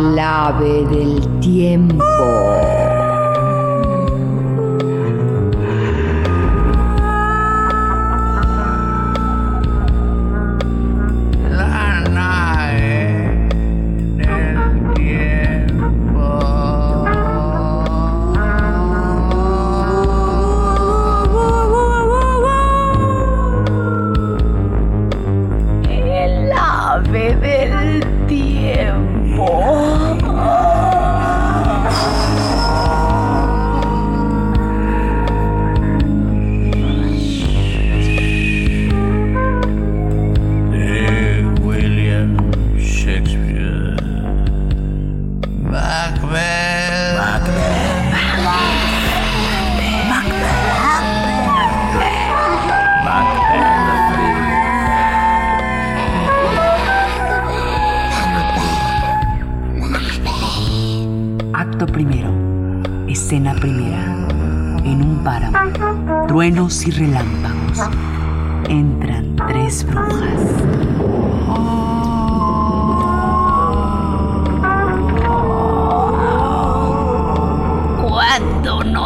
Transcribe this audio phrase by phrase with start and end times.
[0.00, 2.79] Clave del tiempo.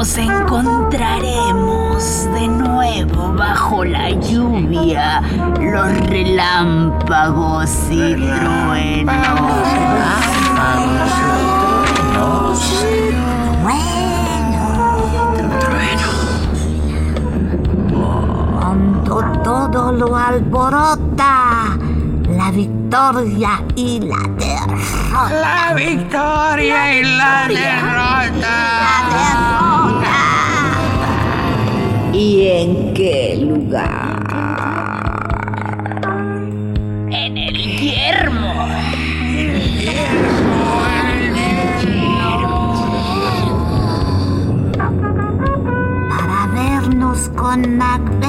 [0.05, 5.23] Nos encontraremos de nuevo bajo la lluvia,
[5.59, 8.15] los relámpagos y
[15.59, 16.69] truenos?
[18.59, 21.79] Cuando todo lo alborota,
[22.29, 25.31] la victoria y la derrota.
[25.31, 28.15] La victoria y la derrota.
[32.17, 34.23] ¿Y en qué lugar?
[37.11, 38.55] En el yermo.
[46.09, 48.24] Para vernos con Macbeth.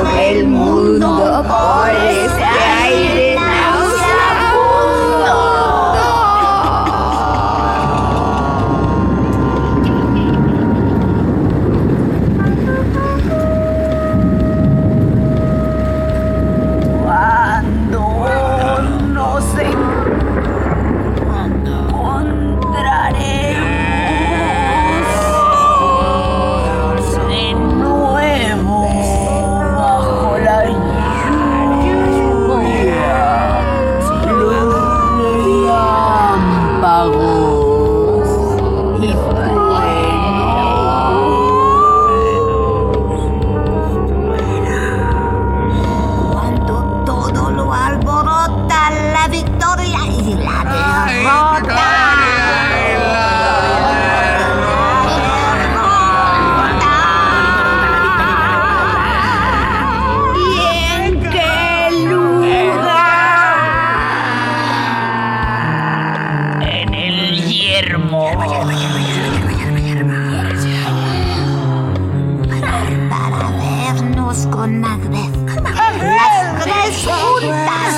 [0.00, 0.35] okay.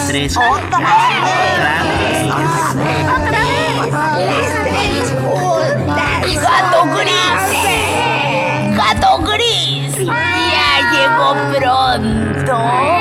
[0.08, 0.36] tres.
[0.38, 0.88] ¡Otra vez!
[1.52, 2.32] ¡Otra vez!
[5.34, 6.40] ¡Otra vez!
[6.40, 7.42] Gato gris!
[8.74, 9.96] ¡Gato gris!
[9.98, 11.52] ¡Ya llegó ah.
[11.52, 12.97] pronto!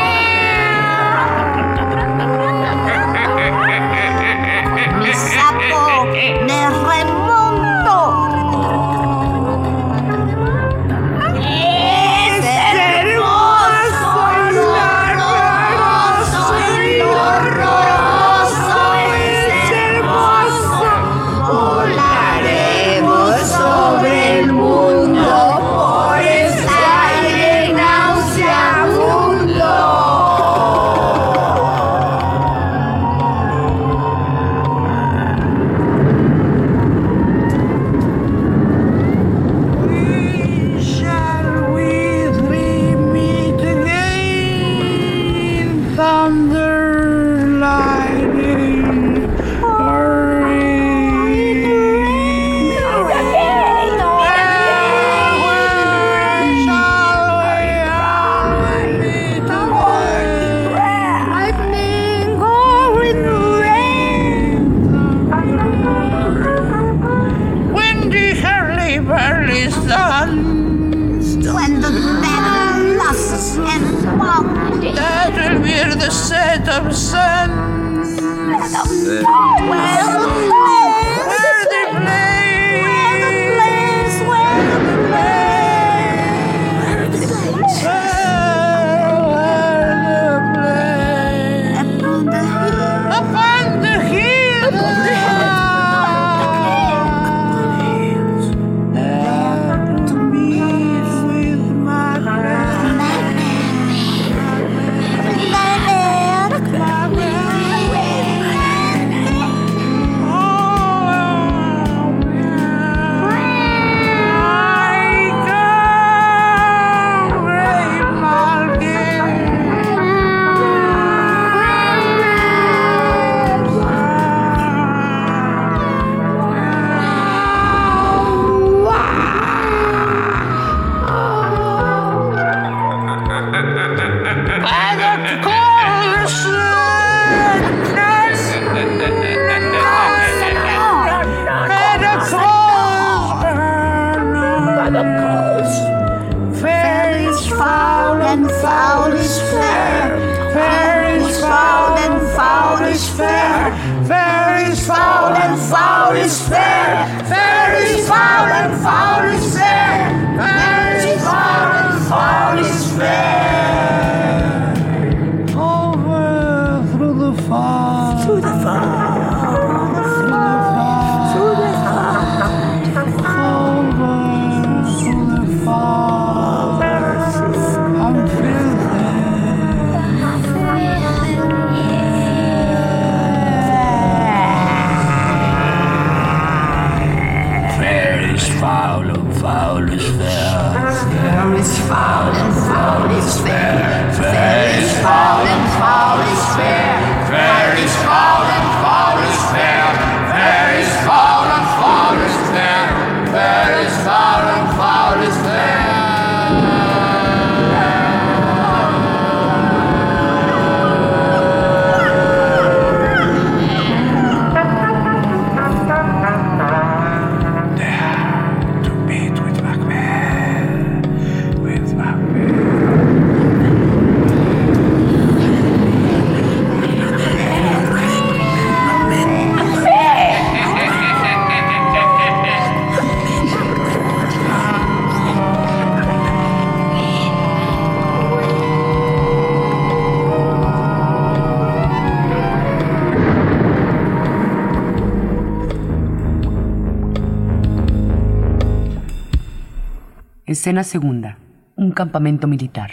[250.67, 251.37] Escena segunda.
[251.77, 252.91] Un campamento militar.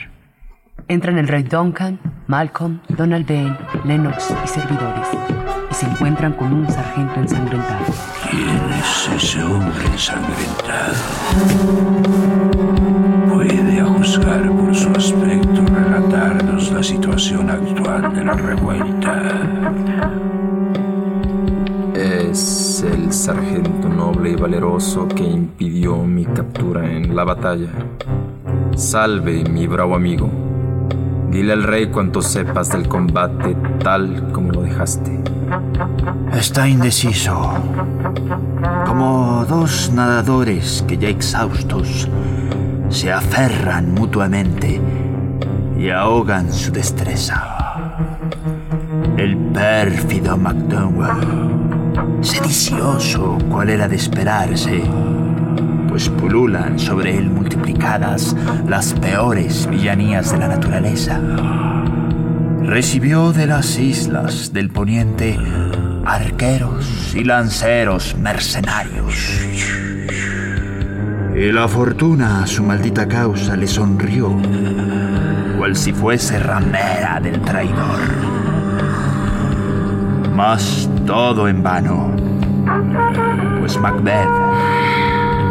[0.86, 5.08] Entran el rey Duncan, Malcolm, Donald Bain, Lennox y servidores.
[5.72, 7.84] Y se encuentran con un sargento ensangrentado.
[8.30, 10.94] ¿Quién es ese hombre ensangrentado?
[13.28, 19.20] Puede, a juzgar por su aspecto, relatarnos la situación actual de la revuelta.
[21.92, 22.63] Es
[23.14, 27.70] sargento noble y valeroso que impidió mi captura en la batalla.
[28.74, 30.28] Salve, mi bravo amigo.
[31.30, 35.20] Dile al rey cuanto sepas del combate tal como lo dejaste.
[36.32, 37.54] Está indeciso.
[38.84, 42.08] Como dos nadadores que ya exhaustos
[42.88, 44.80] se aferran mutuamente
[45.78, 47.42] y ahogan su destreza.
[49.16, 51.63] El pérfido MacDonald,
[52.24, 54.82] sedicioso cual era de esperarse,
[55.88, 58.34] pues pululan sobre él multiplicadas
[58.66, 61.20] las peores villanías de la naturaleza.
[62.62, 65.38] Recibió de las islas del poniente
[66.06, 69.14] arqueros y lanceros mercenarios.
[71.34, 74.36] Y la fortuna a su maldita causa le sonrió,
[75.58, 78.00] cual si fuese ramera del traidor.
[80.34, 82.13] Mas todo en vano,
[83.64, 84.28] pues Macbeth,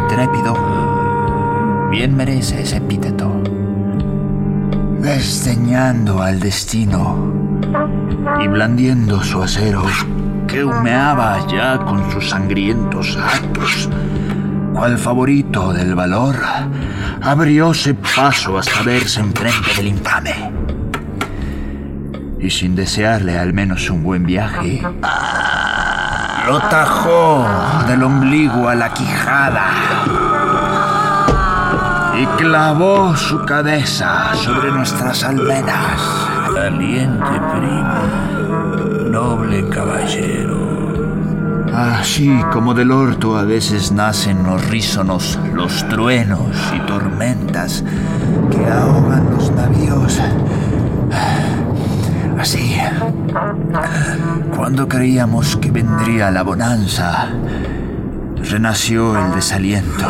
[0.02, 0.54] intrépido,
[1.90, 3.42] bien merece ese epíteto.
[5.00, 7.32] Desdeñando al destino.
[8.40, 9.82] Y blandiendo su acero,
[10.46, 13.90] que humeaba ya con sus sangrientos actos,
[14.72, 16.36] cual favorito del valor,
[17.20, 20.52] abrióse paso hasta verse enfrente del infame.
[22.38, 24.82] Y sin desearle al menos un buen viaje,
[26.46, 27.46] lo tajó
[27.86, 29.66] del ombligo a la quijada
[32.20, 36.00] y clavó su cabeza sobre nuestras almenas.
[36.54, 40.54] Valiente primo, noble caballero.
[41.74, 47.82] Así como del orto a veces nacen los rízonos, los truenos y tormentas
[48.50, 50.20] que ahogan los navíos.
[52.44, 52.76] Así,
[54.54, 57.28] cuando creíamos que vendría la bonanza,
[58.36, 60.06] renació el desaliento.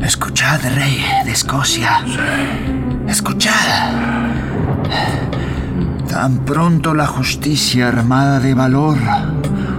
[0.00, 2.00] Escuchad, rey de Escocia.
[3.06, 3.52] Escuchad.
[6.08, 8.98] Tan pronto la justicia armada de valor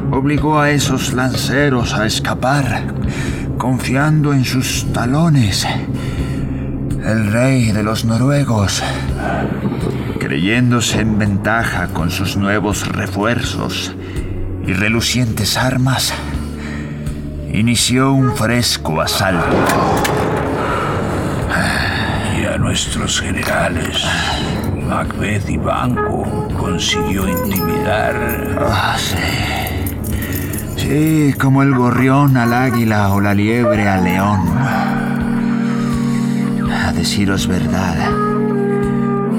[0.09, 2.85] obligó a esos lanceros a escapar,
[3.57, 5.67] confiando en sus talones.
[7.03, 8.81] El rey de los noruegos,
[10.19, 13.93] creyéndose en ventaja con sus nuevos refuerzos
[14.65, 16.13] y relucientes armas,
[17.51, 19.57] inició un fresco asalto.
[22.39, 24.05] Y a nuestros generales,
[24.87, 28.15] Macbeth y Banco, consiguió intimidar.
[28.65, 29.17] Ah, sí.
[30.77, 34.92] Sí, como el gorrión al águila o la liebre al león.
[37.03, 37.97] Deciros verdad,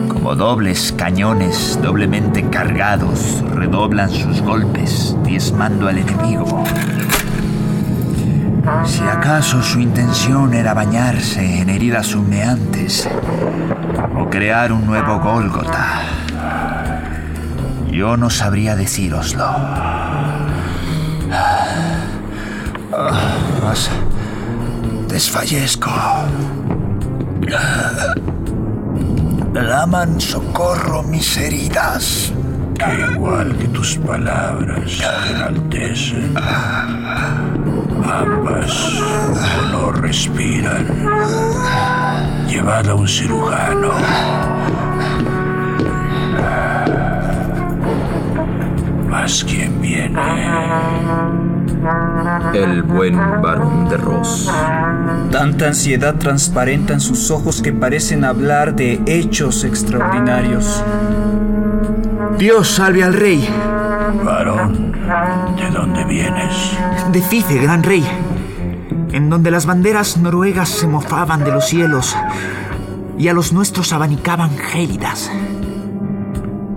[0.09, 6.63] como dobles cañones doblemente cargados redoblan sus golpes, diezmando al enemigo.
[8.85, 13.09] Si acaso su intención era bañarse en heridas humeantes
[14.15, 16.03] o crear un nuevo Gólgota,
[17.91, 19.47] yo no sabría decíroslo.
[23.63, 23.89] Mas
[25.09, 25.91] desfallezco.
[29.53, 32.33] Laman socorro mis heridas.
[32.75, 36.35] Que igual que tus palabras enaltecen,
[38.05, 39.01] ambas
[39.71, 40.87] no respiran.
[42.49, 43.93] Llevad a un cirujano.
[49.09, 50.21] Mas quien viene,
[52.55, 54.51] El buen varón de Ross.
[55.31, 60.83] Tanta ansiedad transparenta en sus ojos que parecen hablar de hechos extraordinarios.
[62.39, 63.47] Dios salve al rey.
[64.25, 64.93] varón,
[65.57, 66.79] ¿de dónde vienes?
[67.13, 68.05] De Fife, gran rey.
[69.13, 72.17] En donde las banderas noruegas se mofaban de los cielos
[73.19, 75.31] y a los nuestros abanicaban gélidas.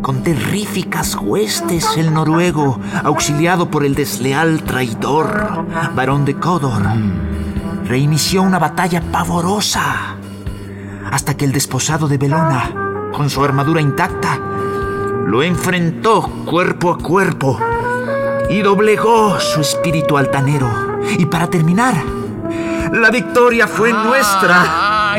[0.08, 6.82] Con terríficas huestes el noruego, auxiliado por el desleal traidor, varón de Codor,
[7.84, 10.16] reinició una batalla pavorosa,
[11.12, 14.40] hasta que el desposado de Belona, con su armadura intacta,
[15.26, 17.60] lo enfrentó cuerpo a cuerpo
[18.50, 21.02] y doblegó su espíritu altanero.
[21.20, 21.96] Y para terminar,
[22.94, 25.18] la victoria fue nuestra.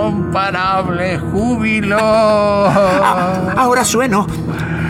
[0.00, 1.98] ¡Ah, incomparable júbilo!
[2.00, 4.26] Ah, ahora sueno.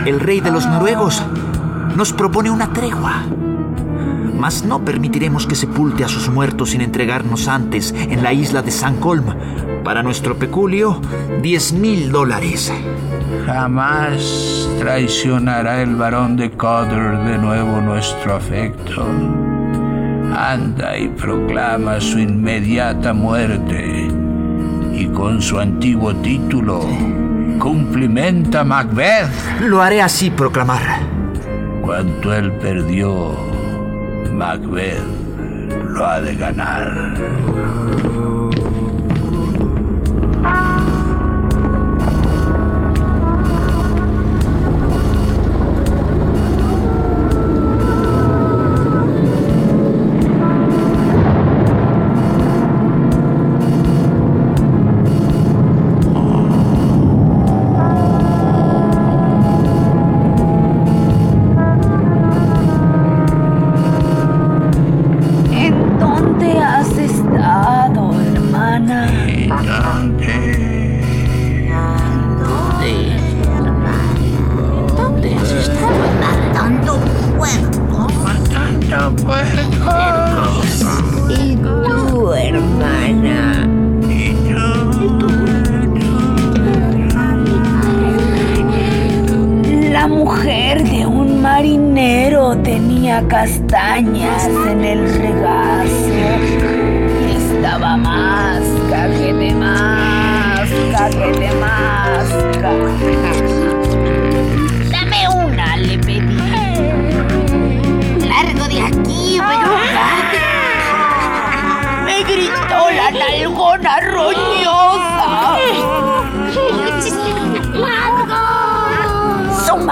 [0.05, 1.21] El rey de los noruegos
[1.95, 3.23] nos propone una tregua.
[4.37, 8.71] Mas no permitiremos que sepulte a sus muertos sin entregarnos antes en la isla de
[8.71, 9.25] San Colm.
[9.83, 11.01] Para nuestro peculio,
[11.41, 12.71] 10 mil dólares.
[13.45, 19.05] Jamás traicionará el varón de Coder de nuevo nuestro afecto.
[20.35, 24.10] Anda y proclama su inmediata muerte.
[25.01, 26.81] Y con su antiguo título,
[27.57, 29.31] cumplimenta Macbeth.
[29.61, 30.99] Lo haré así proclamar.
[31.81, 33.35] Cuanto él perdió,
[34.31, 35.01] Macbeth
[35.87, 37.17] lo ha de ganar.
[93.27, 96.11] Castañas en el regazo
[97.35, 103.20] estaba masca que masca que masca.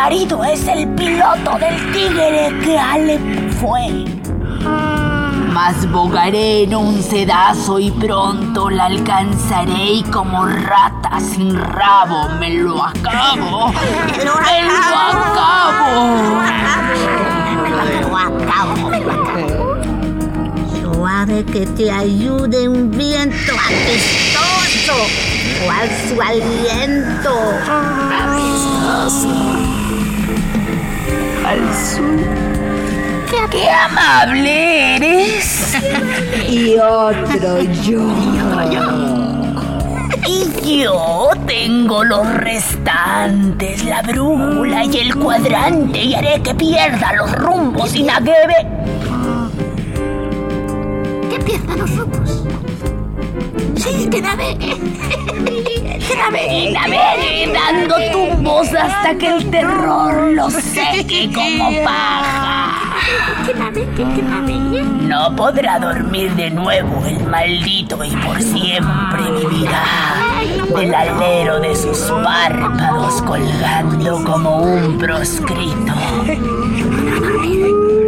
[0.09, 3.21] Marido es el piloto del tigre que Alep
[3.59, 4.05] fue.
[5.53, 12.55] Mas bogaré en un sedazo y pronto la alcanzaré y como rata sin rabo me
[12.55, 13.71] lo acabo.
[14.17, 16.41] ¡Me lo acabo!
[18.01, 18.89] Lo acabo.
[20.81, 24.95] Suave que te ayude un viento apestoso.
[25.63, 27.29] ¿Cuál su aliento?
[28.09, 28.39] Al
[31.57, 32.49] sur.
[33.51, 35.75] ¡Qué amable eres!
[36.49, 38.01] y otro yo.
[40.27, 47.31] Y yo tengo los restantes, la brújula y el cuadrante, y haré que pierda los
[47.31, 48.67] rumbos y nagueve.
[51.31, 52.43] ¿Qué pierda los rumbos?
[53.75, 54.75] Sí, que navegue.
[56.07, 56.71] Que navegue.
[56.71, 60.53] Navegue dando tumbos hasta que el terror los
[60.91, 62.49] seque como paja.
[65.01, 69.83] No podrá dormir de nuevo el maldito y por siempre vivirá
[70.75, 75.93] del alero de sus párpados colgando como un proscrito.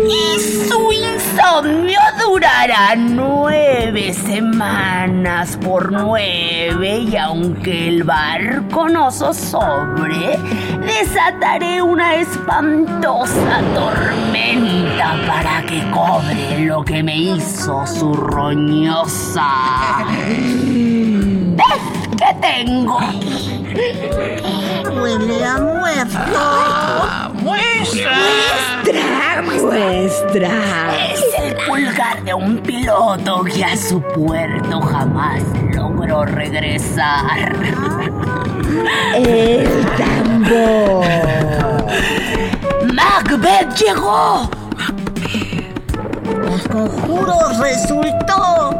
[0.07, 1.99] Y su insomnio
[2.31, 10.39] durará nueve semanas por nueve y aunque el barco no zozobre,
[10.79, 19.51] desataré una espantosa tormenta para que cobre lo que me hizo su roñosa.
[21.57, 21.83] ¿Ves
[22.17, 22.97] qué tengo?
[23.73, 26.19] Huele a muerto.
[27.41, 28.11] ¡Muestra!
[31.13, 35.41] Es el pulgar de un piloto que a su puerto jamás
[35.73, 37.55] logró regresar.
[39.15, 41.05] El tambor.
[42.93, 44.49] Macbeth llegó.
[46.27, 48.75] El conjuro resultó.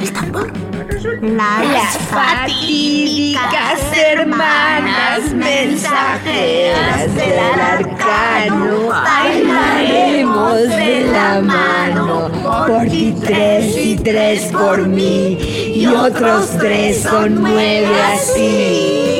[0.00, 0.52] El tambor.
[1.00, 12.32] Las fatídicas hermanas mensajeras del arcano bailaremos de la mano
[12.66, 15.38] por ti tres y tres por mí
[15.76, 19.14] y otros tres son nueve así.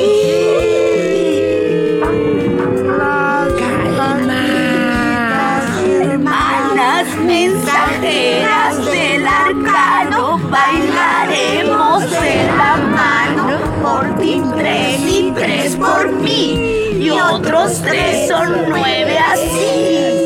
[6.01, 8.88] Hermanas mensajeras
[14.55, 20.18] tres y tres por mí y otros tres son nueve así.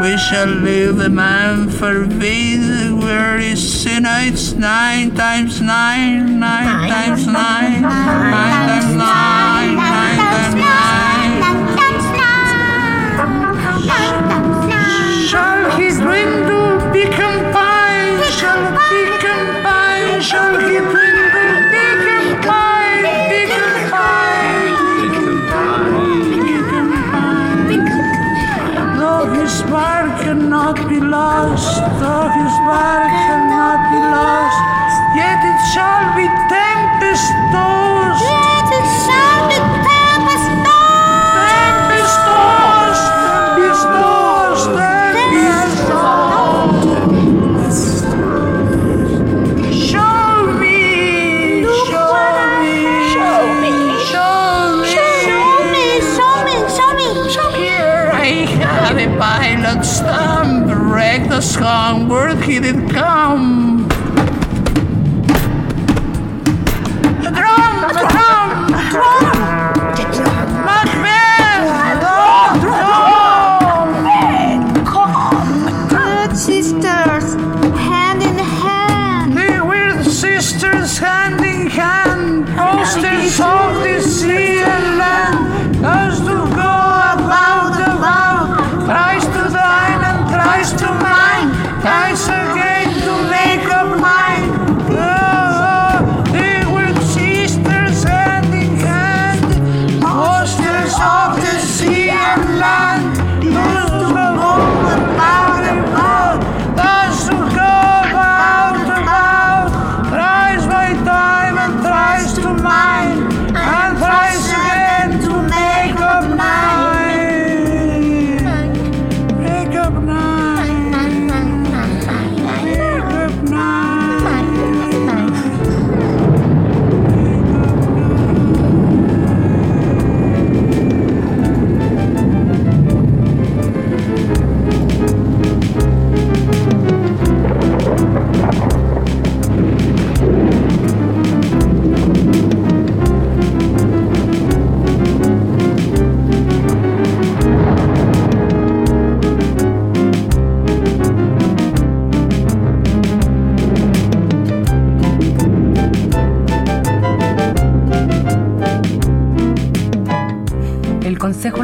[0.00, 6.88] We shall live a man for thee, where is sin nights nine times nine, nine
[6.88, 9.29] times nine, nine times nine.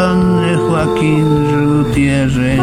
[0.00, 2.58] Traducción de Joaquín Gutiérrez.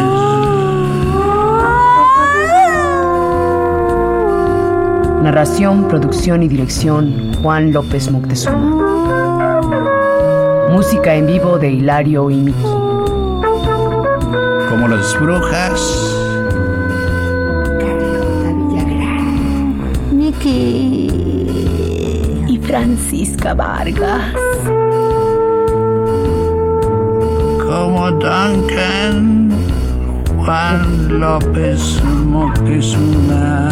[5.21, 8.71] Narración, producción y dirección Juan López Moctezuma.
[10.71, 12.63] Música en vivo de Hilario y Miki.
[14.69, 16.15] Como las brujas.
[20.11, 21.11] Miki.
[22.47, 24.46] Y Francisca Vargas.
[27.67, 29.51] Como Duncan.
[30.37, 33.67] Juan López Moctezuma.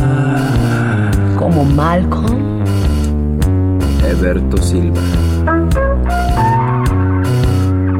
[1.39, 2.61] Como Malcolm.
[4.03, 4.99] Eberto Silva.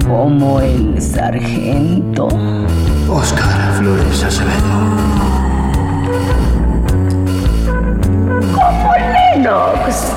[0.06, 2.28] Como el sargento.
[3.10, 4.76] Oscar Flores Acevedo.
[9.34, 10.12] Lennox.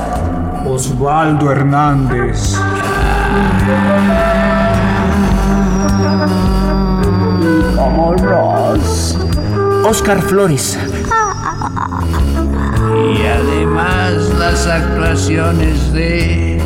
[0.67, 2.59] Osvaldo Hernández.
[7.77, 9.17] Como Ross.
[9.85, 10.79] Oscar Flores.
[13.15, 16.61] Y además las actuaciones de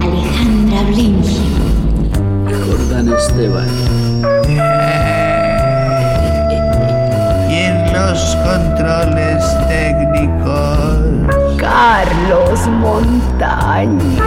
[0.00, 1.54] Alejandra Blinky.
[2.66, 3.68] Jordán Esteban.
[7.50, 10.98] y en los controles técnicos
[11.58, 14.22] Carlos Montaño.